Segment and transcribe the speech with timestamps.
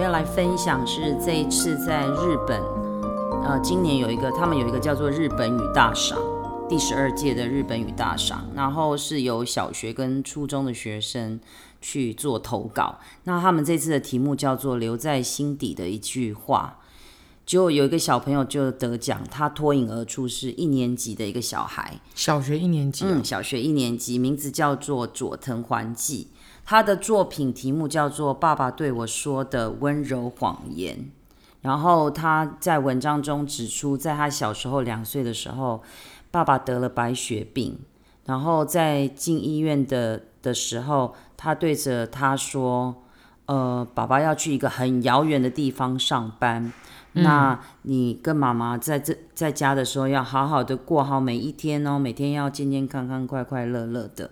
[0.00, 2.58] 我要来分享是这一次在日本，
[3.44, 6.18] 呃，今年有一个他们有一个叫做日本语大赏，
[6.70, 11.38] 第十二届的日本语大赏，然后是由小学跟初中的学生
[11.82, 12.98] 去做投稿。
[13.24, 16.78] 那他们这次的题目叫做“留在心底的一句话”，
[17.44, 26.28] 就有一个小朋友就得奖，他脱颖而出，是一年级的一个小孩，小学一年级，嗯，小学一年级，名字叫做佐藤环纪。
[26.70, 30.96] 他的作品题目叫做《爸爸对我说的温柔谎言》，
[31.62, 35.82] 然后他在文章中指出，在他小时候两岁的时候，
[36.30, 37.76] 爸爸得了白血病，
[38.26, 43.02] 然后在进医院的的时候，他对着他说
[43.46, 46.72] ：“呃，爸爸要去一个很遥远的地方上班，
[47.14, 54.30] 嗯、那你跟妈妈在这在家的时候，要好好的过好每一天哦，每天要健健康康、快快乐乐的。”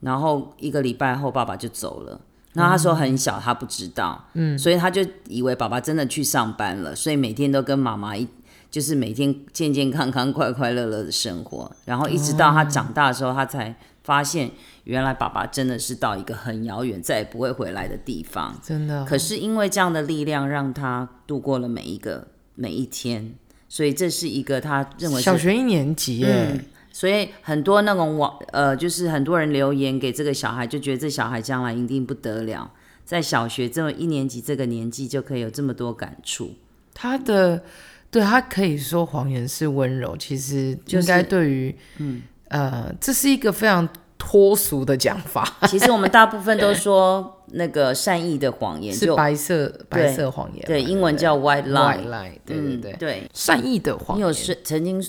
[0.00, 2.20] 然后一个礼拜后，爸爸就走了。
[2.52, 8.26] 那他说很小，他不知道，嗯，所以他就以为爸爸真的去上班了，所以每天都跟妈妈一，
[8.70, 11.70] 就是每天健健康康、快快乐乐的生活。
[11.84, 14.50] 然后一直到他长大的时候，他才发现
[14.84, 18.58] 原来爸爸真的是到一个很遥远、再也不会回来的地方。
[18.62, 19.04] 真的。
[19.04, 23.34] 可是因为这样的力量，让他度过了每一个每一天。
[23.68, 26.52] 所以这是一个他认为小学一年级耶。
[26.54, 26.64] 嗯
[26.96, 32.70] 所以很多那种网呃，就是很多人留言给这个小孩，就觉得这小孩将来一定不得了，
[33.04, 36.54] 在小学这么一年级这个年纪就可以有这么多感触。
[36.94, 37.62] 他的
[38.10, 45.46] 对他可以说谎言是温柔，其实应该对于、就是、嗯呃，这是一个非常脱俗的讲法。
[45.68, 54.24] 其实我们大部分都说那个善意的谎言 是白色白色谎言，对，英文叫 white lie，, 对对对、嗯、对，善意的谎言。
[54.24, 55.04] 你有是曾经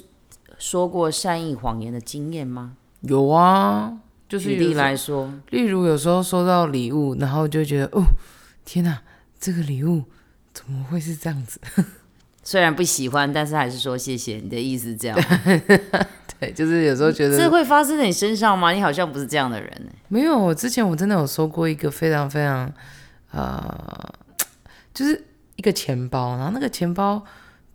[0.57, 2.73] 说过善意谎言的经验吗？
[3.01, 3.93] 有啊，
[4.27, 8.03] 就是举例来说，例如有时候收到礼物，然后就觉得哦，
[8.65, 9.01] 天哪，
[9.39, 10.03] 这个礼物
[10.53, 11.59] 怎么会是这样子？
[12.43, 14.37] 虽然不喜欢，但是还是说谢谢。
[14.37, 15.17] 你的意思这样？
[16.39, 18.71] 对，就是有时候觉得这会发生在你身上吗？
[18.71, 19.91] 你好像不是这样的人呢。
[20.07, 22.71] 没有，我之前我真的有收过一个非常非常
[23.31, 24.13] 呃，
[24.93, 25.23] 就是
[25.55, 27.23] 一个钱包，然后那个钱包。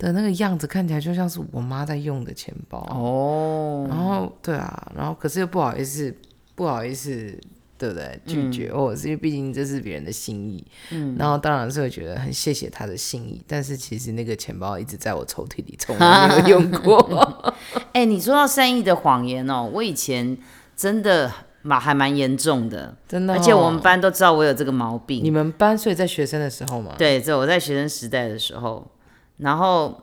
[0.03, 6.13] 的那个样子看起来就像是我妈在用的钱包哦，然后对啊，然后可是又不好意思，
[6.55, 7.39] 不好意思，
[7.77, 8.19] 对不对？
[8.25, 10.61] 拒绝，或者、嗯、是因为毕竟这是别人的心意，
[10.91, 17.53] 嗯，然后当然是会觉得很谢谢他的心意，但是其实那个钱包一直在我抽屉里，从来没有用过。
[17.93, 20.37] 哎、欸，你说到善意的谎言哦，我以前
[20.75, 21.31] 真的
[21.61, 25.23] 蛮还蛮严重的，真的、哦，而且我们班都知道我有这个毛病。
[25.23, 26.93] 你们班所以在学生的时候吗？
[26.97, 28.85] 对，在我在学生时代的时候。
[29.37, 30.01] 然后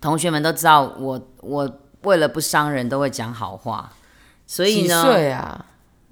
[0.00, 3.90] 同学们都知道我，我为了不伤人，都会讲好话。
[4.46, 5.64] 所以呢，几岁啊？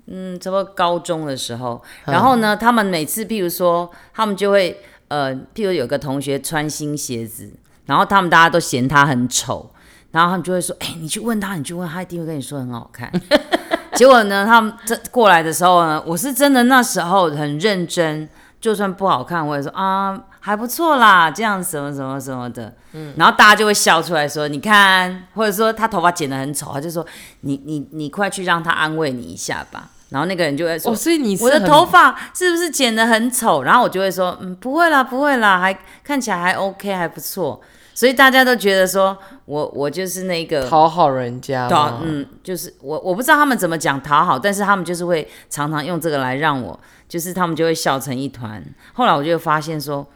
[0.07, 1.83] 嗯，差不多高中的时候。
[2.05, 7.53] 然后呢，他们每次，譬如说，他们就会呃，譬如有个同学穿新鞋子，
[7.87, 9.71] 然后他们大家都嫌他很丑，
[10.13, 13.13] 然后他们就会说：“哎，你去问他，你去问他，一定会跟你说很好看。
[13.95, 18.29] ”结果呢，他们这过来的时候呢，我是真的那时候很认真。
[18.61, 27.07] 就算不好看，我也说啊还不错啦，这样什么什么什么的，嗯，然后大家就会笑出来说，你看，或者说他头发剪得很丑，他就说
[27.43, 29.91] 你你你快去让他安慰你一下吧。
[30.11, 33.63] 然后那个人就会说，哦，所以你我的头发是不是剪得很丑？
[33.63, 37.61] 然后我就会说，嗯，不会啦，不会啦，还看起来还 OK，还不错。
[37.99, 41.69] 所以大家都觉得说我我就是那个讨好人家，
[42.01, 46.79] 嗯，就是我我不知道他们怎么讲讨好，但是他们就是会常常用这个来让我。
[47.09, 48.65] 就是他们就会笑成一团。
[48.93, 50.07] 后来我就发现说，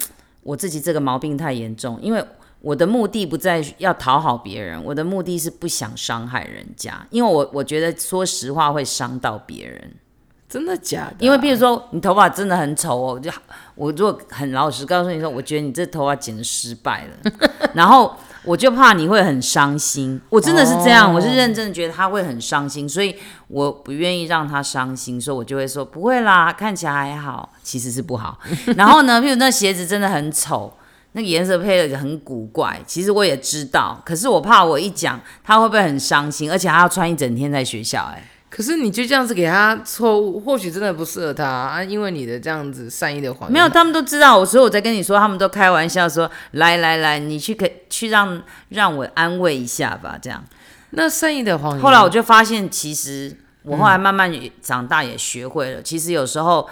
[0.45, 2.25] 我自己这个毛病太严重，因为
[2.61, 9.93] 我的目的不在要讨好别人，我的目的是不想伤害人家，因为我我觉得说实话会伤到别人。
[10.49, 11.17] 真的假的啊？
[11.19, 13.31] 因为比如说你头发真的很丑哦，我就
[13.83, 17.33] 我如果很老实告诉你说，我觉得你这头发剪的失败了，
[17.75, 18.15] 然后。
[18.45, 21.15] 我就怕你会很伤心，我真的是这样，oh.
[21.15, 23.15] 我是认真的觉得他会很伤心，所以
[23.47, 28.37] 我不愿意让他伤心，所以我就会说不会啦，看起来还好，其实是不好。
[28.77, 30.73] 然后呢，譬如那鞋子真的很丑，
[31.13, 38.29] 那个颜色配的很古怪，其实我也知道，可是我怕我一讲他会不会很伤心，而且还要穿一整天在学校，欸，哎。
[38.55, 43.53] 可是你就这样子给他错误，或许真的不适合他啊，因为你的这样子善意的谎言。
[43.55, 50.45] 没有，他们都知道我，所以我在跟你说，他们都开玩笑说，来来来，你去给去让让我安慰一下吧，这样。
[50.91, 51.81] 那善意的谎言。
[51.81, 56.69] 后来我就发现，其实我后来慢慢长大也学会了，嗯、其实有时候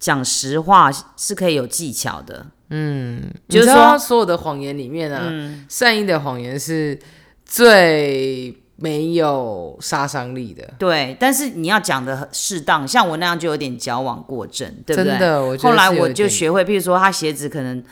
[0.00, 2.44] 讲实话是可以有技巧的。
[2.70, 6.98] 嗯，就是说所有的谎言里面呢、啊，嗯、善意的谎言是
[7.44, 8.58] 最。
[8.76, 10.74] 没有杀伤力的。
[10.78, 15.12] 对，但是你要讲的适当，像我那样就有点矫枉过正，对不对？
[15.12, 17.82] 真的，我后来我就学会，譬如说他鞋子可能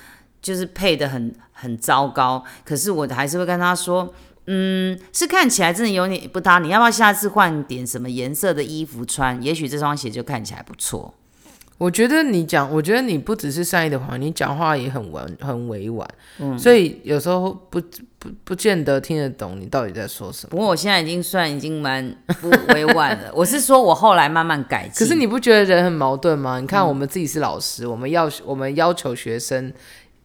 [0.40, 4.12] 就是配的很很糟糕，可是我还是会跟他说。
[4.46, 9.40] 嗯，是看起来真的有点不搭，你要不要下次换点什么颜色的衣服穿？
[9.40, 11.14] 也许这双鞋就看起来不错。
[11.78, 16.08] 我觉得你讲，我觉得你不只是善意的谎，你讲话也很文很委婉，
[16.40, 17.81] 嗯，所以有时候不
[18.23, 20.51] 不不见得听得懂你到底在说什么。
[20.51, 22.09] 不过我现在已经算已经蛮
[22.41, 24.95] 不委婉了，我是说我后来慢慢改进。
[24.95, 26.61] 可是你不觉得人很矛盾吗？
[26.61, 29.73] 你看我们自己是老师，嗯、我们要我们要求学生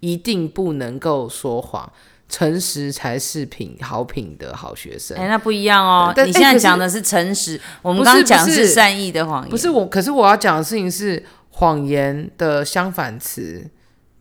[0.02, 1.92] 一定不能够说谎。
[2.30, 5.16] 诚实才是品好品的好学生。
[5.18, 6.14] 哎、欸，那不一样哦。
[6.26, 9.50] 你现在讲的是诚实，欸、我们刚刚讲的是善意的谎言。
[9.50, 13.66] 不是我，可是我要讲的事情是谎言的相反词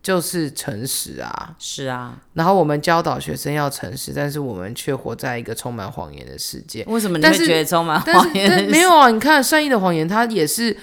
[0.06, 1.56] 就是诚实啊。
[1.58, 2.16] 是啊。
[2.34, 6.84] 然后我们教导学生要诚实，但是我们却活在一个充满谎言的世界。
[6.86, 8.70] 为什么你会觉得充满谎言？
[8.70, 10.76] 没有啊，你看善意的谎言，它也是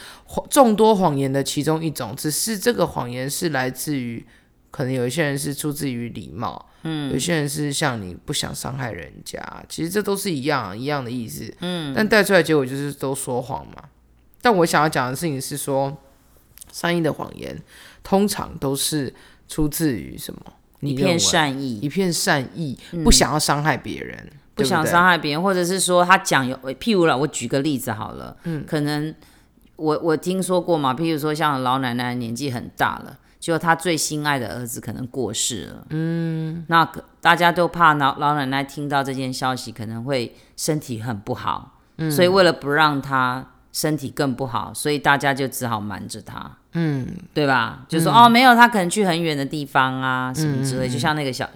[0.49, 4.25] 众多谎言的其中一种，只是这个谎言是来自于，
[4.71, 6.69] 可能有一些人是出自于礼貌。
[6.81, 11.49] 嗯，有些人是像你不想伤害人家，其实这都是一样一样的意思。
[11.61, 13.83] 嗯，但带出来结果就是都说谎嘛。
[14.41, 15.95] 但我想要讲的事情是说，
[16.73, 17.57] 善意的谎言
[18.03, 19.13] 通常都是
[19.47, 20.41] 出自于什么？
[20.81, 29.15] 一片善意，一片善意，不想要伤害别人，嗯、不想伤害别人，或者是说他讲有，譬如了，我举个例子好了，嗯，可能
[29.77, 33.19] 我我听说过嘛，譬如说像老奶奶年纪很大了。
[33.39, 36.89] 就她最心爱的儿子可能过世了，嗯，那
[37.19, 47.85] 大家都怕老老奶奶听到这件消息可能会身体很不好，嗯，所以为了不让她身体更不好，所以大家就只好瞒着他，嗯，对吧？
[47.87, 51.49] 就说、嗯、哦，没有，他可能去很远的地方啊，什么之类，嗯、就像那个小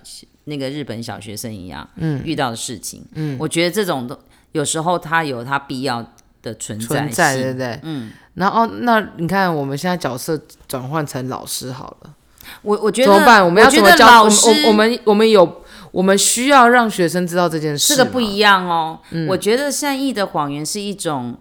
[0.45, 4.17] 那个日本小学生一样，嗯，遇到的事情，嗯，我觉得这种都
[4.53, 6.05] 有时候他有他必要
[6.41, 7.79] 的存在，存在，对不对？
[7.83, 8.11] 嗯。
[8.35, 12.13] 然后，那你看，我们现在角色转换成老师好了。
[12.61, 13.43] 我我觉得怎么办？
[13.43, 14.21] 我们要怎么教？
[14.21, 17.95] 我我我们我们有，我们需要让学生知道这件事。
[17.95, 18.99] 这个不一样哦。
[19.09, 21.35] 嗯、我觉得善意的谎言是一种，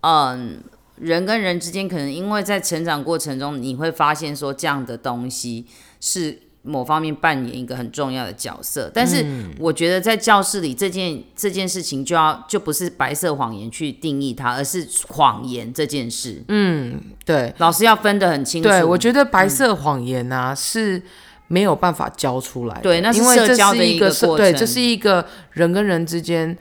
[0.00, 0.58] 嗯，
[1.00, 5.66] 人跟人之间可能因为在成长过程中，你会发现说这样的东西
[6.00, 6.40] 是。
[6.62, 9.24] 某方面扮演一个很重要的角色，但是
[9.58, 16.42] 我觉得在教室里这件这件事情就要就不是白色谎言去定义它，而是谎言这件事。
[16.48, 18.68] 嗯，对，老师要分得很清楚。
[18.68, 21.00] 对，我觉得白色谎言啊、嗯、是
[21.46, 24.36] 没有办法教出来的，对，那是社交的一个过程。
[24.36, 26.58] 对，这是一个人跟人之间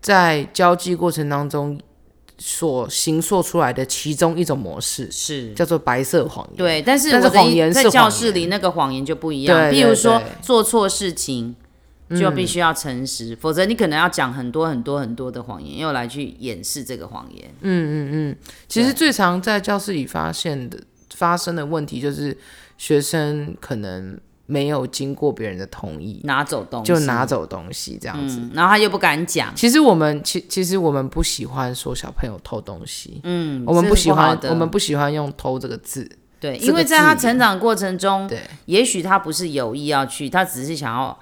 [0.00, 1.80] 在交际过程当中。
[2.38, 6.56] 所形塑出来的其中一种模式是叫做白色谎言。
[6.56, 9.70] 对，但是谎言在教室里那个谎言就不一样。
[9.70, 11.54] 比如说做错事情
[12.18, 17.44] 就必须要诚实，否则你可能要讲很多很多很多的谎言，又来去掩饰这个谎言。
[17.60, 18.36] 嗯嗯嗯。
[18.68, 20.78] 其实最常在教室里发现的
[21.14, 22.38] 发生的问题就是
[22.76, 24.18] 学生可能。
[24.50, 29.54] 没有经过别人的同意拿走东西，就拿走东西这样子，嗯、然后他又不敢讲。
[29.54, 36.10] 其实我们其其实我们不喜欢说小朋友偷东西，嗯，我们不喜欢我们不喜欢用“偷”这个字，
[36.40, 41.18] 对，因为在他成长过程中，对，也许他不是有意要去，他只是想要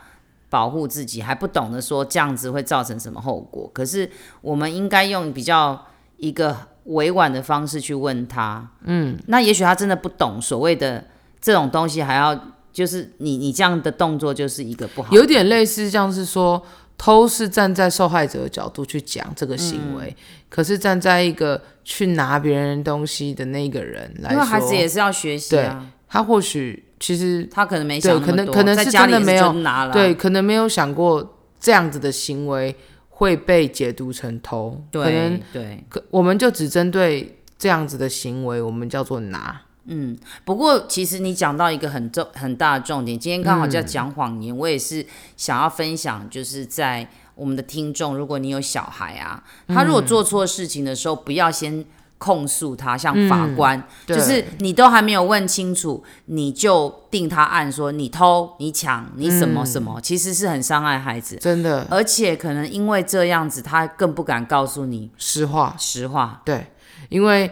[0.48, 3.68] 保护自己，还不懂得说这样子会造成什么后果。
[3.74, 4.08] 可是
[4.40, 5.84] 我们应该用比较
[6.18, 11.06] 一个委婉的方式去问他，嗯，那也许他真的不懂所谓的
[11.40, 12.40] 这种东西，还要。
[12.76, 16.62] 就是你，你这样的动作就是一个不好，有点类似，像是说
[16.98, 25.82] 偷是站在受害者的角度去讲这个行为，嗯、可是站在一个去拿别人东西的那个人来说，因为孩子也是要学习啊。
[25.82, 32.76] 对，他或许其实他可能没想可能可能是真的没有拿了，对，可能没有想过这样子的行为
[33.08, 39.62] 会被解读成偷，对，可能对，可我们就只针对这样子的行为，我们叫做拿。
[39.88, 45.04] 嗯，不过其实你讲到一个很重很大的重点，今天刚好就要讲谎言，嗯、我也是
[45.36, 51.84] 想要分享，就是在我们的听众，如果你有小孩啊，他如果做错事情的时候，不要先
[52.18, 66.66] 控诉他，像法官，嗯、就是你都还没有问清楚，你就定他案，说你偷、你抢、你什么什么，嗯、其实是很伤害孩子，真的，而且可能因为这样子，他更不敢告诉你实话，实话，对，
[67.08, 67.50] 因为。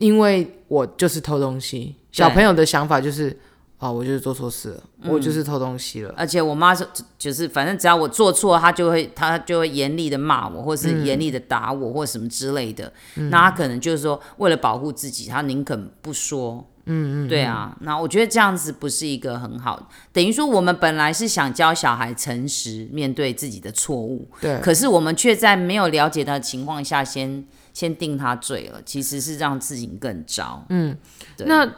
[0.00, 3.38] 因为我就是偷东西，小朋友的想法就是，
[3.76, 6.14] 啊我就是做错事了，嗯、我就是偷东西了。
[6.16, 6.86] 而且我妈是，
[7.18, 12.90] 就是反正只要我做错，她就会，她就会严厉的骂我，或是严厉的打我，嗯、或什么之类的。
[13.16, 16.66] 嗯、那她可能就是说，为了保护自己，她宁肯不说。
[16.90, 17.76] 嗯嗯，对啊。
[17.80, 24.58] 那我觉得这样子不是一个很好，等于说我们本来是想教小孩诚实面对自己的错误，对。
[24.60, 30.66] 可是我们却在没有了解他的情况下先，先先定他罪了，其实是让自己更糟。
[30.68, 30.96] 嗯，
[31.36, 31.46] 对。
[31.46, 31.70] 那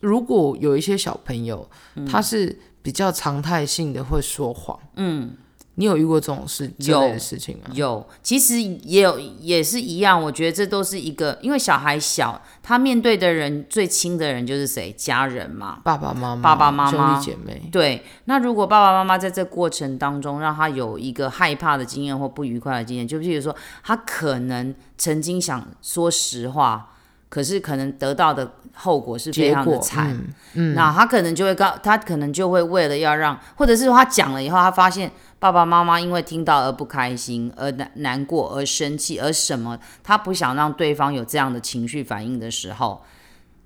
[0.00, 1.68] 如果有一些小朋友，
[2.10, 5.32] 他是比较常态性的会说谎，嗯。
[5.76, 7.64] 你有遇过这种事有的事情吗？
[7.72, 10.22] 有，其实也有，也是一样。
[10.22, 14.92] 我觉得这都是一个，因为小孩小，他面对的人最亲的人就是谁？
[14.92, 17.68] 家人嘛，爸爸妈妈、爸爸妈妈、兄弟姐妹。
[17.72, 23.52] 对，那如果爸爸妈妈在这过程当中让他有一个害怕的经验或不愉快的经验，就比如说
[23.82, 26.92] 他可能曾经想说实话，
[27.28, 30.12] 可是可能得到的后果是非常的惨。
[30.12, 35.10] 嗯，嗯，那他可能就会告，他可能就会为了要让，或者是他讲了以后，他发现。
[35.44, 39.78] 爸爸妈妈因为听到而不开心，而难难过，而生气，而什么？
[40.02, 43.02] 他不想让对方有这样的情绪反应的时候，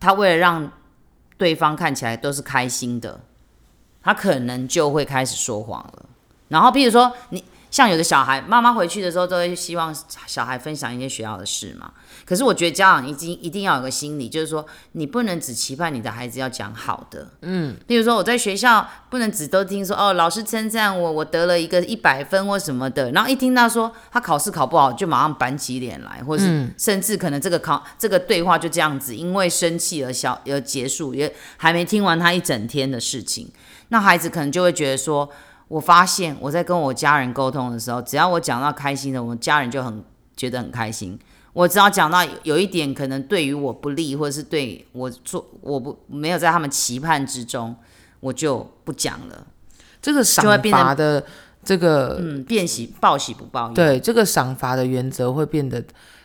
[0.01, 0.73] 他为了让
[1.37, 3.21] 对方看起来都是开心的，
[4.03, 6.07] 他可能就会开始说谎了。
[6.49, 7.45] 然后，比如说你。
[7.71, 9.95] 像有的小孩，妈妈回去的时候都会希望
[10.27, 11.93] 小孩分享一些学校的事嘛。
[12.25, 17.29] 可是我觉得家长已经一定要有个心理，就是说你不能只期盼你的孩子要讲好的。
[17.43, 33.51] 嗯，例如说我在学校不能只都听说哦，老师称赞我，我得了一个一百分或什么的，然后一听到说他考试考不好，就马上板起脸来，或是甚至可能这个考这个对话就这样子，因为生气而小而结束，也还没听完他一整天的事情，
[33.89, 35.31] 那孩子可能就会觉得说。
[35.69, 40.03] 我发现我在跟我家人沟通的时候，只要我讲到开心的，我家人就很
[40.35, 41.19] 觉得很开心。
[41.53, 47.77] 我只要讲到有一点可能对于我不利，或者是对我做我不没有在他们期盼之中，
[48.21, 49.47] 我就不讲了。
[50.01, 51.23] 这个赏罚的
[51.63, 53.75] 这个嗯，变喜报喜不报忧。
[53.75, 55.85] 对，这个赏罚的原则会变得，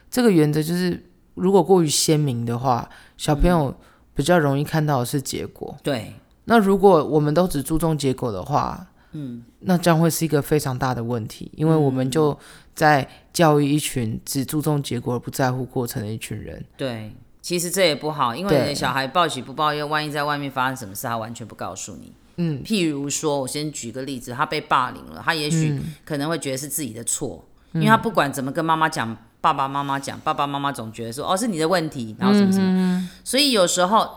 [0.10, 3.76] 这个原则就是如果过于鲜明的话，小朋友
[4.14, 5.74] 比较容易看到的是结果。
[5.78, 6.14] 嗯、对，
[6.46, 8.88] 那如果我们都只注重结果的话。
[9.14, 12.38] 嗯，那将会是一个非常大的问题，因为我们就
[12.76, 16.64] 在教育一群只注重结果而不在乎过程的一群人。
[16.76, 22.12] 对，其实这也不好，因为你的小孩报喜不报忧，万一在外面发生什么事，他完全不告诉你。
[22.38, 34.10] 嗯，譬如说，我先举个例子，他被霸凌了，他也许可能会觉得是自己的错，嗯，因为他不管怎么跟妈妈讲，爸爸妈妈讲，爸爸妈妈总觉得说，哦，是你的问题，然后什么什么，嗯，所以有时候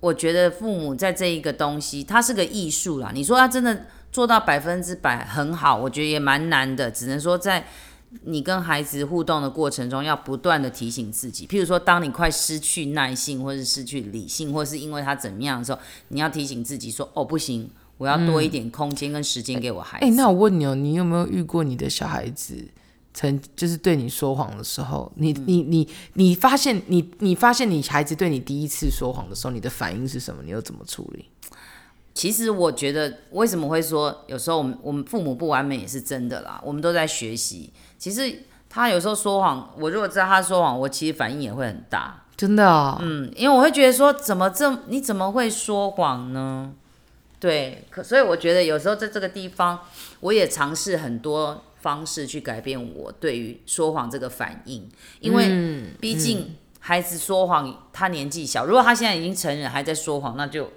[0.00, 3.12] 我觉得父母在这一个东西，它是个艺术啦。
[3.14, 3.86] 你说他真的。
[4.14, 6.88] 做到百分之百很好，我觉得也蛮难的。
[6.88, 7.66] 只能说在
[8.22, 11.48] 你跟孩子互动的过程中，要不断的提醒自己。
[11.48, 15.80] 譬如说，当你快失去耐性，或是失去理性，或是因为他怎么样的时候，
[16.10, 17.68] 你要提醒自己说：“哦，不行，
[17.98, 22.64] 我要多一点空间跟时间给我孩子。”哎、嗯欸，那我问你哦，你有没有遇过你的小孩子
[23.12, 25.10] 曾就是对你说谎的时候？
[25.16, 30.40] 你你你你发现你你发现你孩子对你第一次说谎的时候，你的反应是什么？
[30.44, 31.28] 你又怎么处理？
[32.14, 36.60] 其实我觉得，为什么会说有时候我们我们父母不完美也是真的啦。
[36.64, 37.72] 我们都在学习。
[37.98, 42.22] 其实他有时候说谎，我如果知道他说谎，我其实反应也会很大。
[42.36, 42.98] 真的啊？
[43.02, 46.72] 嗯，因为我会觉得说，怎么这你怎么会说谎呢？
[47.40, 49.80] 对，可所以我觉得有时候在这个地方，
[50.20, 60.70] 我也尝试很多方式去改变我对于说谎这个反应，因为毕竟孩子说谎，他年纪小，如果他现在已经成人还在说谎，那就。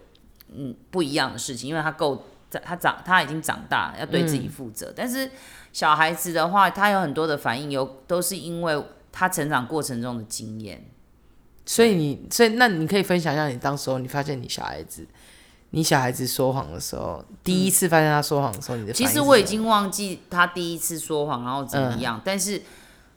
[0.50, 2.24] 嗯，不一样的事情，因为他够，
[2.63, 4.88] 他长，他已经长大，要对自己负责。
[4.88, 4.94] 嗯。
[4.96, 5.30] 但是
[5.74, 10.86] 小孩子的话，他有很多的反应，有都是因为他成长过程中的经验。
[11.66, 15.06] 所以你，所以那你可以分享一下，你当时候你发现你小孩子，
[15.72, 18.94] 你小孩子说谎的时候，第一次发现他说谎的时候，你的。
[18.94, 22.22] 其实我已经忘记他第一次说谎然后怎么样，嗯。
[22.24, 22.62] 但是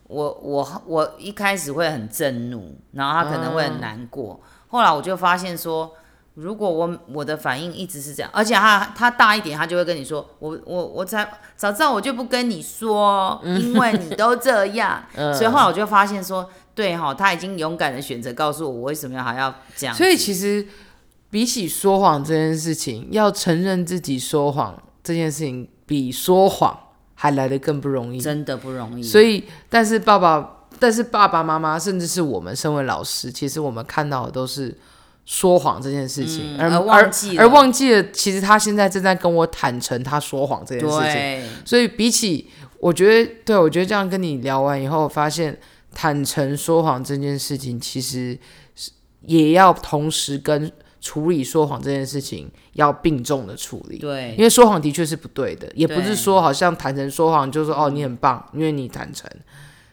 [0.09, 4.41] 我我我一开始会很震怒，然后他可能会很难过。
[4.43, 4.49] 嗯。
[4.69, 5.95] 后来我就发现说。
[6.41, 15.05] 如果我我的反应一直是这样，而且他他大一点，他就会跟你说，我我我才早知道我就不跟你说，因为你都这样。
[15.35, 19.95] 所以后来我就发现说，对哈，他已经勇敢的选择告诉我，我为什么要还要这样。
[19.95, 20.67] 所以其实
[21.31, 26.79] 比起说谎这件事情，要承认自己说谎这件事情，比说谎
[27.15, 29.03] 还来得更不容易，真的不容易。
[29.03, 34.79] 所以，但是爸爸，但是爸爸妈妈，甚至是我们身为老师，其实我们看到的都是。
[35.31, 41.13] 说谎这件事情，嗯、而而忘记而，而忘记了，其实他现在正在跟我坦诚他说谎这件事情。
[41.13, 45.57] 对，所以比起，我觉得，对，我觉得这样跟你聊完以后，发现
[45.95, 48.37] 坦诚说谎这件事情，其实
[49.25, 53.99] 也要同时跟处理说谎这件事情要并重的处理。
[53.99, 59.31] 对，因为说谎的确是不对的，也不是说好像坦诚说谎就是说哦你很棒，因为你坦诚。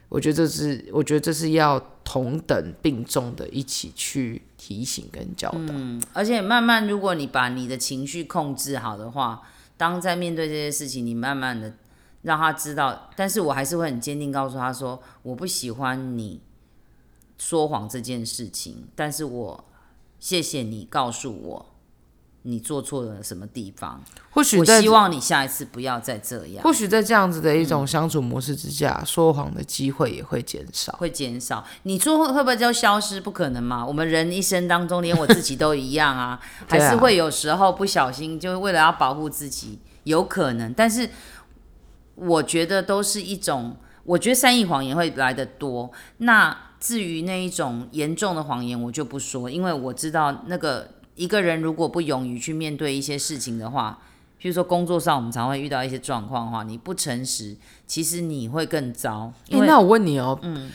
[0.10, 5.58] 我觉得这是，我觉得这是要同等并重的一起去提醒跟教导。
[5.70, 9.42] 嗯，而且慢慢，如果你把你的情绪控制好的话，
[9.76, 11.74] 当在面对这些事情，你慢慢的
[12.22, 16.42] 让他知道，但是我还是会很坚定告诉他说，我不喜欢你
[17.38, 19.66] 说谎这件事情，但是我
[20.20, 21.66] 谢谢你告诉我。
[22.50, 24.02] 你做错了什么地方？
[24.30, 26.64] 或许我希望你下一次不要再这样。
[26.64, 31.66] 或许在这样子的一种相处模式之下，嗯、说谎的机会也会减少，会减少。
[31.84, 33.20] 你说会不会就消失？
[33.20, 33.86] 不可能嘛！
[33.86, 36.40] 我们人一生当中，连我自己都一样啊，
[36.70, 40.74] 还是会有时候不小心，就为了要保护自己，有可能。
[40.74, 41.10] 但是
[42.16, 43.76] 我觉得都是一种，
[44.06, 45.92] 我觉得善意谎言会来的多。
[46.20, 50.92] 那至于那一种严重的谎言，我就不说，因为我知道那个。
[51.18, 54.00] 一个人如果不勇于去面对一些事情的话，
[54.40, 59.34] 譬如说工作上我们常会遇到一些状况的话，你不诚实，其实你会更糟。
[59.50, 60.72] 欸，那我问你哦，嗯，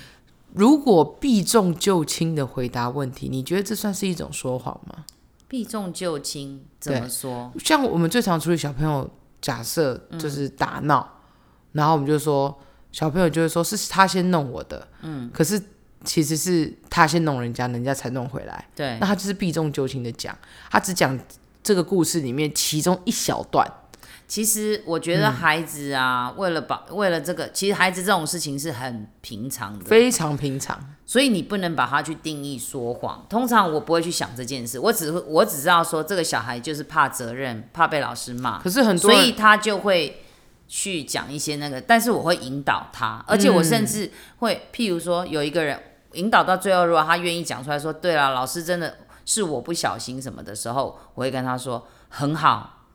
[0.52, 5.04] 如果避重就轻的回答问题，你觉得这算是一种说谎吗？
[5.46, 7.52] 避重就轻怎么说？
[7.60, 9.08] 像我们最常处理小朋友，
[9.40, 11.20] 假设就是打闹，嗯，
[11.72, 12.58] 然后我们就说
[12.90, 15.62] 小朋友就会说是他先弄我的，嗯，可是。
[16.04, 18.68] 其实是他先弄人家，人家才弄回来。
[18.74, 20.36] 对，那他就是避重就轻的讲，
[20.70, 21.18] 他只讲
[21.62, 23.66] 这个故事里面其中一小段。
[24.28, 30.78] 其实我觉得孩子啊，嗯、为了把为了这个，其实孩子这种事情是很平常的，非常平常。
[31.04, 33.26] 所以你不能把他去定义说谎。
[33.28, 38.58] 通常我不会去想这件事，我只会我只知道说这个小孩就是怕责任，怕被老师骂。
[38.60, 40.22] 可是很多，所以他就会
[40.66, 45.78] 去讲一些那个，但是我会引导他，而且我甚至会，嗯、譬如说有一个人。
[46.14, 52.86] 引导到最后，如果他愿意讲出来说：“对了，老师真的是我不小心什么的时候，我会跟他说很好，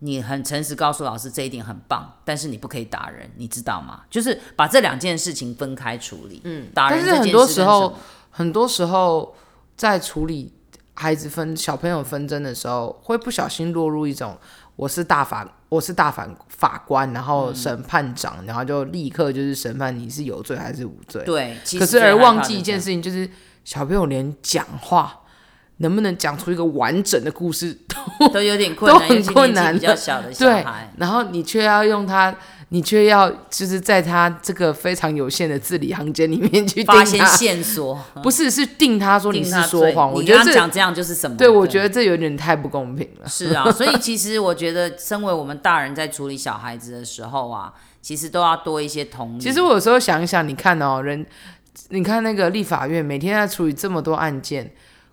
[0.00, 4.02] 你很诚实告诉老师这一点很棒，但是你不可以打人，你知道吗？
[4.10, 6.40] 就是把这两件事情分开处理。
[6.44, 6.98] 嗯，打人。
[7.04, 7.94] 但是很多时候，
[8.30, 9.34] 很多时候
[9.76, 10.52] 在处理
[10.94, 14.38] 孩子分小朋友纷争的时候，会不小心落入一种。”
[14.78, 21.22] 我是大法，我是大法法官，然后审判长，嗯、然后就立刻就是审判你是有罪还是无罪。
[21.24, 23.28] 对，可是而忘记一件事情，就是
[23.64, 25.20] 小朋友连讲话
[25.78, 27.76] 能不能讲出一个完整的故事
[28.18, 29.74] 都都有点困难， 都很困难。
[29.74, 32.34] 比较小的小孩，然后你却要用他。
[32.70, 40.12] 你却要就是在他这个非常有限的字里行间里面去发现线索，不是是定他说你是说谎。
[40.12, 41.34] 我觉得讲这样就是什么？
[41.38, 43.26] 对，我觉得这有点太不公平了。
[43.26, 49.40] 是啊，所以其实我觉得，身为我们大人在处理小孩子的时候啊， 其实都要多一些同理。
[49.40, 51.24] 其实我有时候想一想，你看哦，人，
[51.88, 54.72] 你看那个立法院每天在处理这么多案件，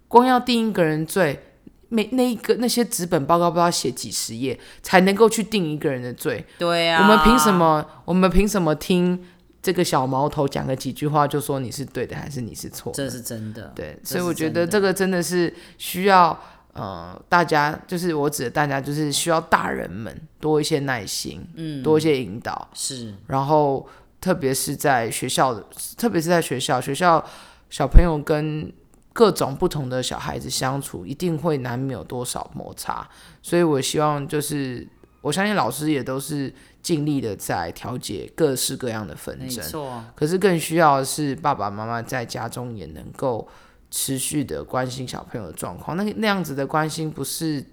[0.10, 1.42] 光要定一个人罪。
[1.90, 6.46] 每那一个那些纸本报告不知道写几十页才能够去定一个人的罪？
[6.58, 7.86] 对啊，我们凭什么？
[8.06, 9.24] 我们凭什么听
[9.62, 12.92] 这个小毛头讲了几句话就说你是对的还是你是错？
[12.94, 13.72] 这是真的。
[13.76, 16.38] 对，所以我觉得这个真的是需要
[16.74, 23.14] 呃大家，就是我指的大家，就是需要大人们多一些耐心，嗯，多一些引导是。
[23.28, 23.88] 然后
[24.20, 25.66] 特别是在学校的，
[25.98, 27.24] 特别是在学校，学校
[27.70, 28.72] 小朋友跟。
[29.16, 33.10] 各种不同的小孩子相处，一定会难免有多少摩擦，
[33.42, 34.86] 所以我希望就是，
[35.22, 39.48] 我相信老师也都是尽力的在调解各式各样的纷争。
[39.48, 40.04] 没错。
[40.14, 43.48] 可是更需要的是爸爸妈妈在家中也能够
[43.90, 45.96] 持续的关心小朋友的状况。
[45.96, 47.66] 那那样子的关心不是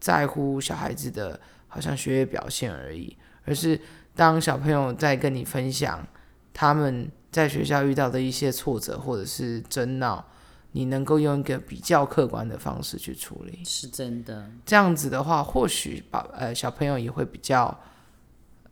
[0.00, 3.80] 在乎小孩子的好像学业表现而已，而是
[4.16, 6.04] 当小朋友在跟你分享
[6.52, 10.26] 他们在学校遇到的一些挫折或者是争闹。
[10.72, 14.50] 你能够用一个比较客观的方式去处理，是真的。
[14.66, 17.76] 这样子的话，或许把呃小朋友也会比较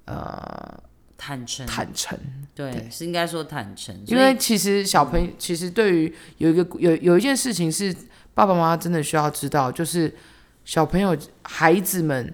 [0.04, 0.78] 呃
[1.16, 2.18] 坦诚，坦诚。
[2.54, 3.98] 对，对是应该说坦诚。
[4.06, 7.94] 因为其实小朋友、嗯、其实对于有一个有有一件事情是
[8.34, 10.14] 爸爸妈妈真的需要知道，就是
[10.64, 12.32] 小朋友孩子们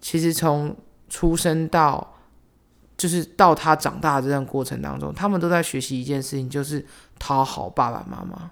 [0.00, 0.74] 其实从
[1.10, 2.16] 出生到
[2.96, 6.84] 就是到他长大的这段过程当中，他们都在学习一件事情，就是
[7.18, 8.50] 讨好爸爸妈妈。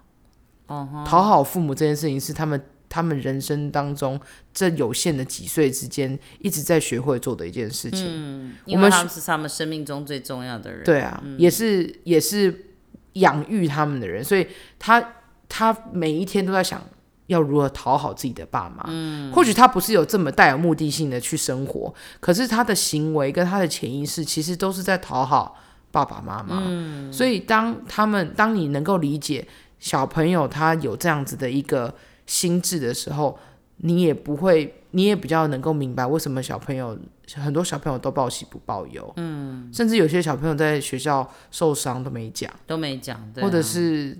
[0.67, 4.19] 讨好父母这件事情是他们他们人生当中
[4.53, 8.05] 这有限的几岁之间一直在学会做的一件事情。
[8.07, 10.83] 嗯，因为他们是他们生命中最重要的人。
[10.83, 12.67] 对啊，嗯、也是也是
[13.13, 14.47] 养育他们的人，所以
[14.77, 15.03] 他
[15.49, 16.81] 他每一天都在想
[17.27, 18.85] 要如何讨好自己的爸妈。
[18.87, 25.59] 嗯，或许他不是有这么带有目的性的去生活，可是他的行为跟他的潜意识其实都是在讨好
[25.91, 26.61] 爸爸妈妈。
[26.63, 29.47] 嗯，所以当他们当你能够理解。
[29.83, 31.93] 小朋友他有这样子的一个
[32.25, 33.37] 心智的时候，
[33.77, 36.97] 你也不会，你也比较能够明白为什么小朋友
[37.35, 44.17] 很多小朋友都报喜不报忧，嗯，甚至有些小朋友在学校受伤都没讲，都没讲，啊、或者是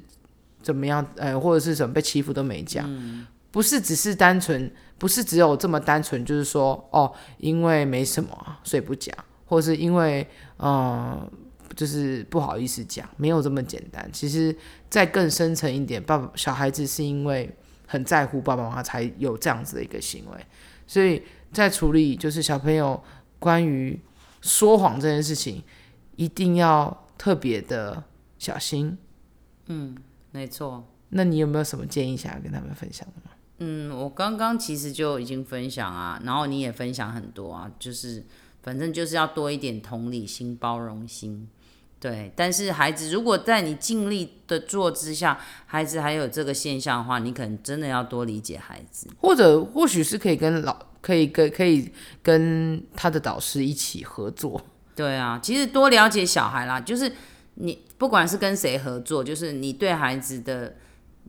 [0.62, 11.32] 怎么样，呃，或者是什么被欺负都没讲，嗯、不是只是单纯，不是只有这么单纯，就是说哦，因为没什么所以不讲，或者是因为嗯、呃，
[11.76, 14.10] 就是不好意思讲，没有这么简单。
[14.12, 14.56] 其实
[14.90, 17.50] 再更深层一点，爸爸小孩子是因为
[17.88, 20.46] 很在乎爸爸妈妈才有这样子的一个行为，
[20.88, 21.22] 所以。
[21.54, 23.00] 在处理就是小朋友
[23.38, 24.02] 关于
[24.42, 25.62] 说谎这件事情，
[26.16, 28.04] 一定要特别的
[28.40, 28.98] 小心。
[29.68, 29.96] 嗯，
[30.32, 30.84] 没错。
[31.10, 33.36] 那你有没有什么建议想要跟他们分享的吗？
[33.60, 38.26] 嗯，我刚刚其实就已经分享啊，然后你也分享很多啊，就是
[38.64, 41.48] 反正就是要多一点同理心、包容心。
[42.04, 50.78] 对，但是孩子如果在你尽力的做之下，孩子还有这个现象的话，你可能真的要多理解孩子，或者或许是可以跟老。
[51.04, 54.62] 可以跟可以跟他的导师一起合作。
[54.96, 57.12] 对啊，其实多了解小孩啦，就是
[57.56, 60.78] 你不管是跟谁合作，就是你对孩子的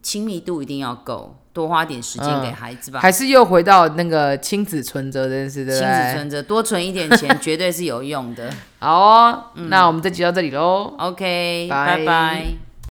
[0.01, 2.99] 亲密度一定要够，多花点时间给孩子吧。
[2.99, 5.89] 嗯、还是又回到那个亲子存折这件事，对不对？
[5.89, 8.51] 亲子存折多存一点钱，绝对是有用的。
[8.81, 10.93] 好哦，嗯、那我们这集到这里喽。
[10.99, 12.64] OK，拜拜。